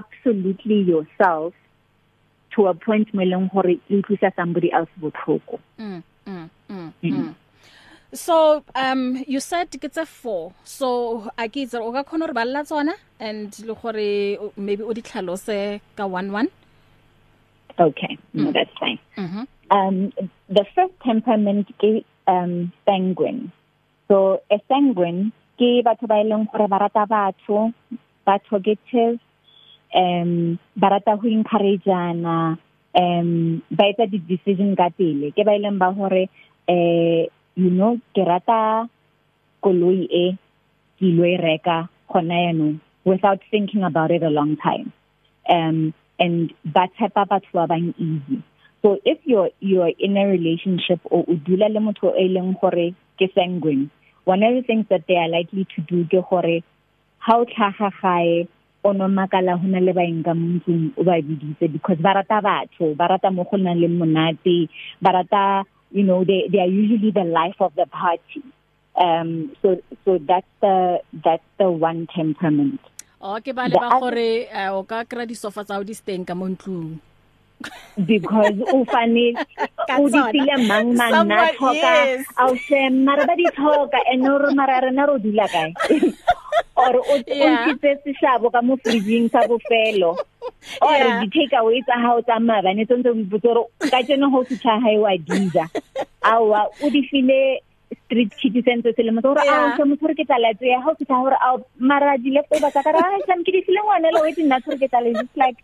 [0.00, 1.54] absolutely yourself
[2.54, 5.60] to a point me leng hore e utlwisa somebody else botlhoko.
[5.78, 7.34] Mm mm mm, mm.
[8.12, 10.88] so um you said ke tse 4 so
[11.36, 15.02] a ke itse o ka khona re balla tsona and le gore maybe o di
[15.02, 16.48] tlhalose ka 11
[17.86, 18.52] okay no mm.
[18.54, 19.00] that's fine.
[19.18, 20.12] Mm um
[20.48, 23.50] the first temperament ke um sanguine.
[24.08, 27.72] So a sanguine ke batho ba ileng gore ba rata batho
[28.26, 29.18] ba talkative
[29.94, 32.58] um ba rata ho encourageana
[32.94, 35.30] um ba etsa di decision ka pele.
[35.32, 36.28] Ke ba ileng ba hore
[36.68, 38.88] eh you know ke rata
[39.62, 40.26] koloi e
[40.98, 44.92] ke lo e reka gona yanong without thinking about it a long time.
[45.48, 48.42] Um and ba tshepa batho ba bang easy.
[48.82, 52.94] So if you're you're in a relationship or o dula le motho e leng gore
[53.18, 53.90] ke sanguine
[54.24, 56.62] one of the things that they are likely to do ke gore
[57.26, 58.48] ha o tlhaga gae
[58.84, 62.92] o no makala hona le baeng ka montsong o ba biditse because ba rata batho
[62.92, 64.68] ba rata mo go nang le monate
[65.00, 68.44] ba rata you know they they are usually the life of the party.
[68.94, 72.80] Um so so that's the that's the one temperament.
[73.18, 76.28] Okay ba le ba gore eh, o ka kra di sofa tsa o di steng
[76.28, 77.00] ka montlung
[78.04, 79.32] because o fane
[80.00, 81.94] o di file mang mang na thoka
[82.42, 85.72] au se mara ba di thoka and o re mara rena ro dula kae?
[86.76, 90.16] or o ntse se shabo ka mo freezing sa bofelo.
[90.82, 94.44] Or di take away tsa hao tsa mabane tsentse o ipotsa re ka tsena ho
[94.44, 95.64] se tsha hae wa diza
[96.22, 97.60] awa o di file
[98.04, 100.80] street kitty sense se le mo gore a se mo tsore ke tla letse ya
[100.84, 103.80] ha o tsa gore a mara di left over ka ra sam ke di file
[103.84, 105.12] ngwana le wait nna tsore ke tla le.
[105.20, 105.56] Just like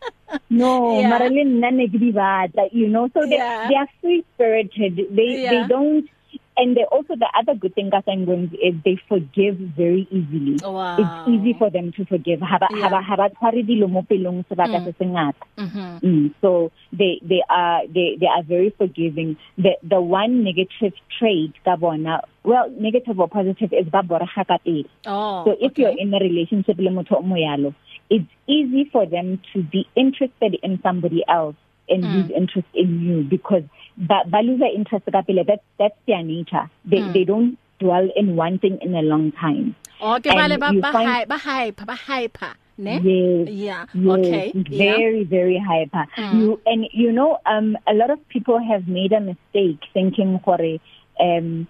[0.48, 1.10] no yeah.
[1.12, 3.08] mara le nna ne ke di batla you know?
[3.12, 3.68] So they, yeah.
[3.68, 5.50] they are free spirited they yeah.
[5.50, 6.08] they don't
[6.56, 10.96] and they also the other good thing sanguines is they forgive very easily wow.
[10.98, 12.88] it's easy for them to forgive haba yeah.
[12.88, 14.84] haba haba tshware dilo mo pelong sebaka mm.
[14.84, 20.00] se sengata mhm mm, so they they are they they are very forgiving the the
[20.00, 25.44] one negative trait ka bona well negative or positive is ba borega ka pele oh
[25.44, 25.82] so if okay.
[25.82, 27.74] you're in a relationship le motho o moyalo
[28.10, 31.56] it's easy for them to be interested in somebody else
[31.90, 32.14] and mm.
[32.14, 33.64] lose interest in you because
[33.96, 37.12] ba, ba lose interest ka pele that that's their nature they mm.
[37.12, 41.38] they don't dwell in one thing in a long time okay bale ba ba ba
[41.38, 45.34] hype ba hyper ne yes, yeah yes, okay very yeah.
[45.36, 46.40] very hyper mm.
[46.40, 50.72] you and you know um a lot of people have made a mistake thinking gore
[51.20, 51.66] um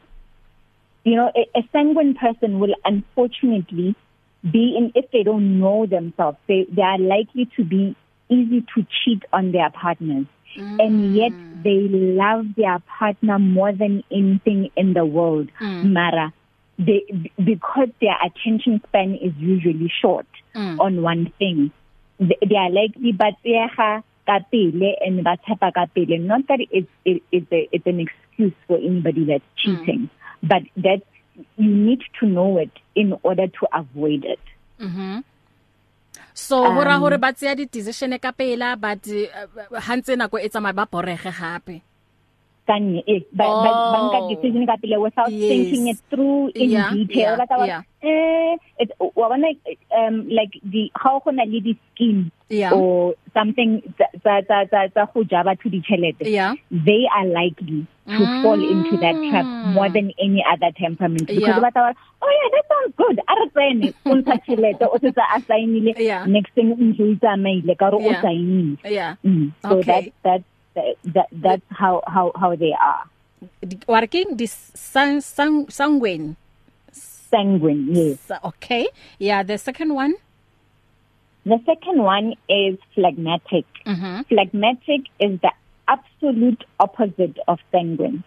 [1.04, 3.94] you know a, a sanguine person will unfortunately
[4.52, 7.96] be in if they don't know themselves they they are likely to be
[8.31, 10.77] easy to cheat on their partners mm.
[10.85, 15.93] and yet they love their partner more than anything in the world mm.
[15.93, 16.33] mara
[16.79, 17.05] they
[17.45, 20.79] because their attention span is usually short mm.
[20.81, 21.71] on one thing
[22.19, 26.61] they, they are likely but tsega ka pele and ba tshepa ka pele not that
[26.71, 30.49] it's it, it's a, it's an excuse for anybody that's cheating mm.
[30.49, 31.03] but that
[31.57, 34.40] you need to know it in order to avoid it
[34.79, 35.25] mhm
[36.40, 39.05] so hora hore ba tsaya di decision ka pela but
[39.87, 41.76] hantse nako e tsamaya ba borege gape.
[42.70, 45.50] Kanye eh ba ba nka decision ka pele without yes.
[45.50, 47.83] thinking it through in yeah, detail yeah, twa yeah.
[48.11, 49.50] eh it wa bona
[50.00, 52.70] um like the how gona le di scheme yeah.
[52.72, 53.83] or something
[54.24, 56.54] za za za za go jaba to di chelete yeah.
[56.70, 58.42] they are likely to mm.
[58.42, 61.61] fall into that trap more than any other temperament because Yeah.
[61.66, 61.90] ba twa
[62.22, 65.92] oh yeah that sounds good are tsene o ntsha chelete o tsa assignile
[66.37, 68.22] next thing ntse o tsamaile ka re o Yeah.
[68.22, 69.52] signile yeah Mm.
[69.66, 69.87] So Okay.
[69.90, 70.42] that that
[71.14, 73.05] that that's how how how they are.
[73.88, 76.37] working this sang sang sanguine
[77.31, 78.19] Sanguine, yes.
[78.45, 78.88] Okay
[79.19, 80.14] yeah the second one
[81.47, 83.64] The second one is phlegmatic.
[83.87, 85.53] mhm Phlegmatic is the
[85.88, 88.23] absolute opposite of sanguine.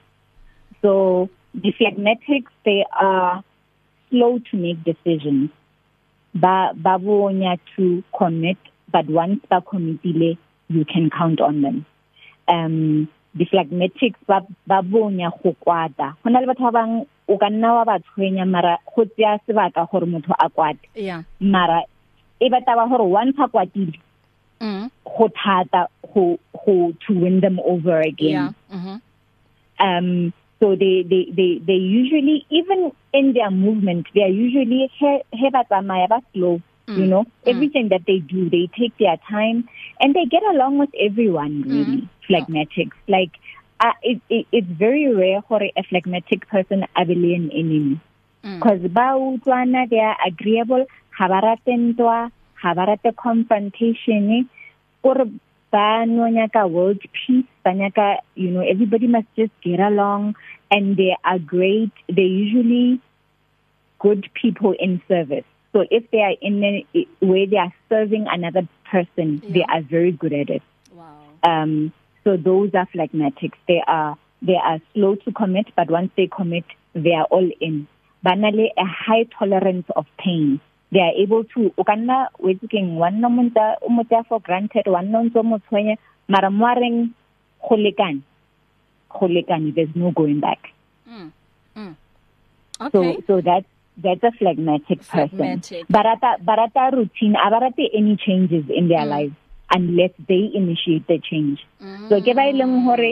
[0.81, 3.43] So the phlegmatics they are
[4.09, 5.51] slow to make decisions.
[6.33, 8.57] Ba babonya to commit
[8.91, 10.33] but once ba committile
[10.73, 11.85] you can count on them.
[12.47, 16.15] Um the phlegmatics ba ba bonya go kwata.
[16.23, 19.89] Hona le batho ba bang o ka nna wa ba tshwenya mara go tsaya sebaka
[19.91, 20.85] gore motho a kwate.
[20.95, 21.23] Yeah.
[21.39, 21.83] Mara
[22.39, 23.99] e ba gore once a kwatile
[24.61, 28.31] mm go thata go go to win them over again.
[28.31, 28.51] Yeah.
[28.71, 29.01] Mhm
[29.79, 35.49] um so they they they they usually even in their movement they are usually he
[35.49, 36.61] ba tsamaya ba slow.
[36.87, 36.97] Mm.
[36.97, 37.31] you know mm.
[37.45, 39.67] everything that they do they take their time
[39.99, 42.09] and they get along with everyone really mm.
[42.27, 43.11] phlegmatics oh.
[43.11, 43.31] like
[43.79, 47.99] uh, it, it it's very rare for a phlegmatic person abelian enemy
[48.41, 48.93] because mm.
[48.93, 50.85] ba utlwana they are agreeable
[51.17, 52.31] ha ba rate ntwa
[52.61, 54.49] ha ba rate confrontation
[55.03, 55.17] or
[55.71, 60.35] ba no nyaka world peace ba nyaka you know everybody must just get along
[60.69, 62.99] and they are great they usually
[63.99, 68.67] good people in service so if they are in a where they are serving another
[68.89, 69.53] person yeah.
[69.53, 70.61] they are very good at it
[70.93, 71.91] wow um
[72.23, 76.65] so those are phlegmatics they are they are slow to commit but once they commit
[76.93, 77.87] they are all in
[78.23, 80.59] banale a high tolerance of pain
[80.91, 85.11] they are able to o kanna wetseng one no monta o motya for granted one
[85.11, 85.97] no ntso motshwenye
[86.27, 87.09] mara moareng
[87.67, 88.21] go lekane
[89.09, 90.71] go lekane there's no going back
[91.09, 91.31] mm.
[91.75, 91.95] Mm.
[92.79, 93.65] okay so so that
[93.97, 95.85] that's a phlegmatic, phlegmatic.
[95.85, 99.09] person barata barata routine abarate any changes in their mm.
[99.15, 99.35] lives
[99.73, 102.09] unless they initiate the change mm.
[102.09, 103.11] so ke ba ileng hore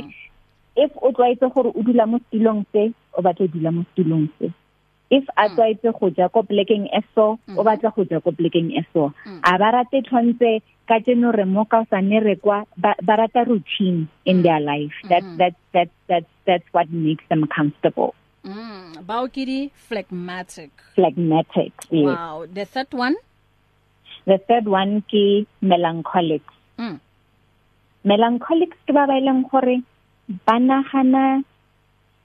[0.76, 4.50] if o tloitse gore o dula mo stilong se o batla dula mo stilong se
[5.12, 5.56] if a Mm.
[5.56, 9.12] tswaitse go ja ko plekeng e so o batla go ja ko plekeng e so
[9.26, 9.40] Mm.
[9.44, 10.52] a ba rate tlhontse
[10.88, 14.96] ka tseno re mo ka sane re kwa ba ba rata routine in their life
[15.12, 15.38] that Mm.
[15.38, 18.16] that that that that's what makes them comfortable
[18.46, 20.72] mm baokidi phlegmatic.
[20.96, 22.06] Phlegmatic yes.
[22.06, 23.16] wow the third one?
[24.26, 26.42] The third one ke melancholic.
[26.78, 27.00] Mm.
[28.06, 29.82] Melancholics ke ba ba ileng gore
[30.46, 31.44] ba nagana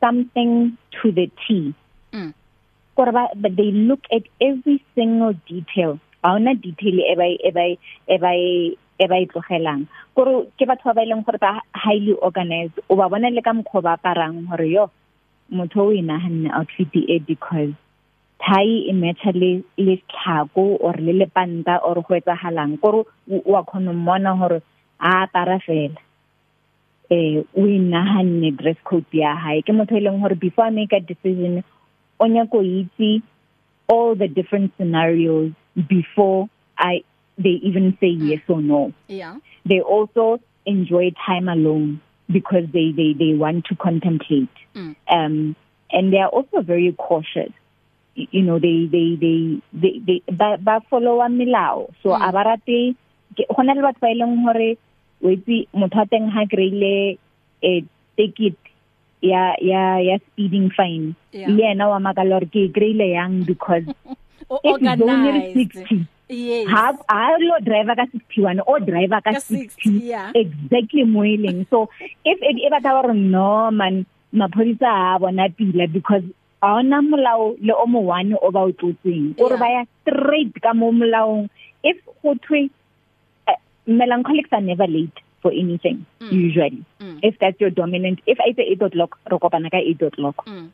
[0.00, 1.74] something to the T.
[2.12, 2.32] Mm.
[2.96, 6.00] Gore ba but they look at every single detail.
[6.24, 7.64] Ga ona detail e ba e ba
[8.08, 8.32] e ba
[9.04, 12.76] e ba itlogelang gore ke batho ba ba ileng gore ba highly organized.
[12.88, 14.88] O ba bona le ka mkho ba parang gore yo
[15.51, 17.72] motho o inahanne outfit e because
[18.38, 23.92] thai e matcha le le tlhako or le lepanta or go etsagalang gore wa khona
[23.92, 24.62] mmona gore
[25.01, 26.01] a para fela.
[27.11, 29.62] Eh o inahanne dress code ya hae.
[29.62, 31.64] Ke motho e leng gore before I make a decision
[32.20, 33.22] o nyako itse
[33.88, 35.53] all the different scenarios
[35.88, 37.05] before I
[37.38, 38.92] they even say yes or no.
[39.09, 39.36] Yeah.
[39.64, 42.01] They also enjoy time alone.
[42.31, 44.51] Because they they they want to contemplate.
[44.74, 44.97] Mm.
[45.11, 45.57] Um
[45.93, 47.53] and they are also very cautious.
[48.14, 51.93] You know they they they they, they ba, ba follow a melao.
[52.03, 52.29] So Mm.
[52.29, 52.97] a ba rate
[53.37, 54.77] ke- go na le batho ba ileng hore
[55.22, 57.18] wetsi motho a teng ha kreile
[57.62, 57.85] e
[58.16, 58.57] ticket
[59.22, 61.14] ya ya ya speeding fine.
[61.33, 61.49] Yeah.
[61.51, 63.85] le yena wa makala gore ke kreile yang because
[64.51, 65.55] o organized.
[65.55, 70.31] 60 yes ha ha lo driver ka 61 o driver ka Ka 60, 60 yeah.
[70.35, 71.89] exactly moeling so
[72.24, 74.05] if it e batla gore no man
[74.35, 76.24] maphodisa a bona pila because
[76.62, 79.61] a ona molao le o mo one o ba o tlotseng o re Yeah.
[79.62, 81.47] ba ya straight ka mo molaong
[81.85, 82.62] if go thwe
[83.47, 86.33] uh, melancholics are never late for anything Mm.
[86.33, 87.18] usually Mm.
[87.22, 90.66] if that's your dominant if i say 8 o'clock re kopana ka 8 o'clock mm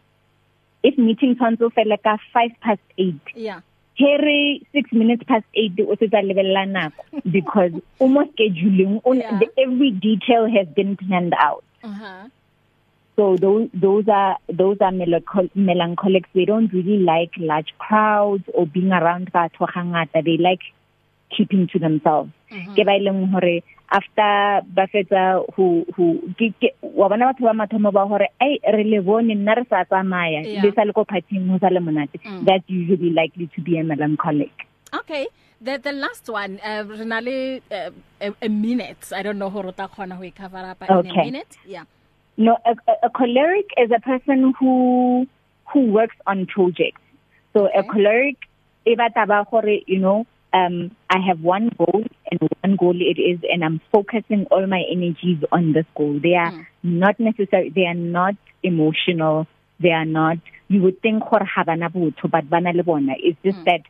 [0.88, 3.60] if meeting tshwanetse o fele ka 5 past 8 yeah
[3.94, 7.02] here 6 minutes past 8 o se tsa lebella nako.
[7.36, 9.38] Because almost scheduling on Yeah.
[9.38, 11.64] the, every detail has been planned out.
[11.84, 12.28] Uh-huh.
[13.16, 16.30] So those those are those are melanchol melancholics.
[16.34, 20.60] They don't really like large crowds or being around batho gangata they like
[21.36, 22.74] keeping to themselves Mhm.
[22.76, 23.54] ke ba ileng hore
[23.98, 25.22] after ba fetsa
[25.56, 26.06] who who
[26.40, 29.84] ke wa bona batho ba mathomo ba hore ai re le bone nna re sa
[29.84, 32.44] tsamaya le sa le ko partying ho sa le monate Mm.
[32.48, 34.68] that's usually likely to be a melancholic
[35.00, 35.26] Okay,
[35.58, 37.88] the the last one, uh, Renale, uh,
[38.20, 39.08] a, a minute.
[39.18, 41.24] I don't know how to khona ho cover up in a Okay.
[41.28, 41.56] minute.
[41.64, 41.84] Yeah.
[42.36, 45.26] No, a, a, a choleric is a person who
[45.72, 47.00] who works on projects.
[47.54, 47.78] So Okay.
[47.78, 48.36] a choleric,
[48.84, 53.20] e batla ba gore, you know, um, I have one goal and one goal it
[53.20, 56.18] is, and I'm focusing all my energies on this goal.
[56.22, 56.66] They are Mm.
[56.82, 57.70] not necessary.
[57.70, 59.46] They are not emotional.
[59.80, 60.38] They are not.
[60.68, 63.14] You would think gore ha bana botho, but bana le bona.
[63.18, 63.64] It's just Mm.
[63.64, 63.82] that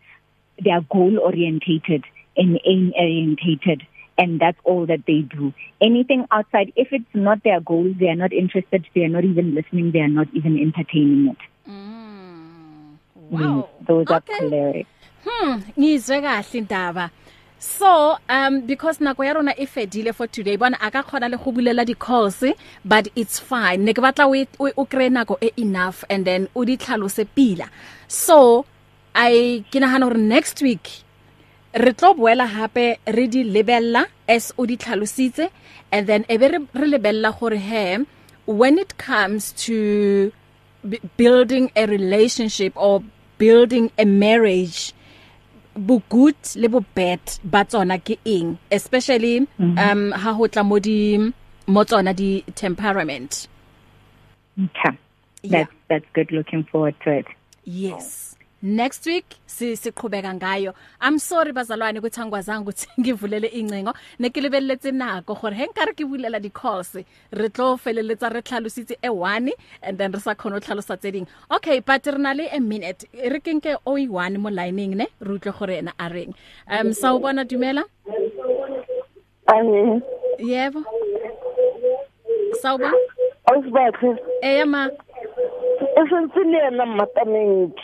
[0.63, 2.05] they are goal orientated
[2.37, 3.83] and aim orientated
[4.19, 8.15] and that's all that they do anything outside if it's not their goal they are
[8.15, 11.39] not interested they are not even listening they are not even entertaining it
[11.71, 12.99] Mm.
[13.19, 13.69] Mm, Wow.
[13.87, 14.87] those are okay.
[15.25, 17.11] Choleric Hmm, ngizwe kahle indaba.
[17.59, 21.53] So, um because nako ya rona e fedile for today, bona aka khona le go
[21.53, 22.43] bulela di calls,
[22.85, 23.85] but it's fine.
[23.85, 27.71] Ne ke batla o o kre nako e enough and then o di tlhalose pila.
[28.09, 28.67] So,
[29.15, 31.03] I ke nagana gore next week
[31.75, 35.49] re tlo boela hape re di lebella as o di tlhalositse
[35.93, 38.05] and then e be re re lebella gore he
[38.47, 40.33] when it comes to
[40.89, 43.03] b- building a relationship or
[43.39, 44.93] building a marriage
[45.77, 49.93] bo good le bo bad ba tsona ke eng especially mm -hmm.
[49.93, 51.19] um ha ho tla mo di
[51.67, 53.49] mo tsona di temperament
[54.65, 54.99] Okay.
[55.43, 55.65] Yeah.
[55.65, 57.27] That's that's good looking forward to it.
[57.65, 58.32] yes
[58.63, 60.75] next week si siqhubeka ngayo.
[61.01, 66.41] I'm sorry bazalwane ukuthi angwazanga ukuthi ngivulele incingo nekilebeletse nako gore he nkare ke bulela
[66.41, 66.95] di calls
[67.33, 69.51] re tlo feleletsa re tlhalositse e 1
[69.83, 71.27] and then re sa khona tlhalosa tse ding.
[71.51, 73.05] Okay but re na le a minute.
[73.13, 75.07] Re kenke o i1 mo lining ne?
[75.21, 76.35] Re utlwe gore ena a reng.
[76.71, 77.85] Um sa o bona dumela?
[79.49, 80.01] Ahe.
[80.39, 80.85] yebo
[82.63, 82.93] Sawba
[83.49, 84.17] Awusibathe.
[84.43, 84.89] eh ma.
[85.99, 87.83] Esentile yena matamenti.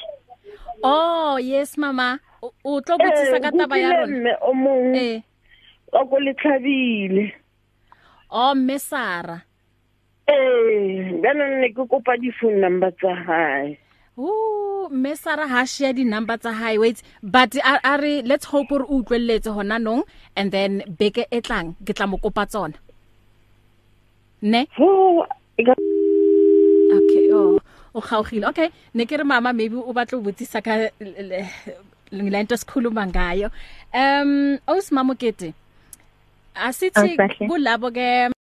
[0.82, 2.20] Oh yes mama.
[2.42, 4.06] O o tlo botsisa ka taba ya rona?
[4.16, 4.94] Mme o mong.
[4.96, 5.20] Eh.
[5.92, 7.32] O go letlhabile.
[8.30, 9.42] oh mesara
[10.28, 13.78] Eh, bana nne ke kopa di phone number tsa hae.
[14.18, 18.68] Ooh, mesara ha share di number tsa high weights but a, a re let's hope
[18.70, 20.02] re utlwelletse hona nong
[20.36, 22.76] and then beke etlang ke tla mo kopa tsona.
[24.42, 24.66] Ne?
[24.76, 25.24] Ho
[25.56, 25.72] eka
[26.98, 27.56] okay oh.
[27.94, 30.88] O khaogile okay ne ke re mama maybe o batla o botsisa ka
[32.10, 33.50] lento sikhuluma ngayo
[33.94, 35.52] um osmamokete
[36.54, 37.46] asithi Awusahle.
[37.48, 38.30] kulabo ke